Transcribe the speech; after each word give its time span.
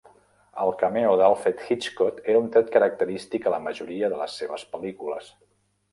El 0.61 0.71
cameo 0.83 1.11
d'Alfred 1.19 1.61
Hitchcock 1.67 2.17
era 2.33 2.41
un 2.45 2.49
tret 2.57 2.73
característic 2.77 3.45
a 3.45 3.53
la 3.57 3.63
majoria 3.67 4.11
de 4.15 4.19
les 4.23 4.43
seves 4.43 4.65
pel·lícules. 4.73 5.31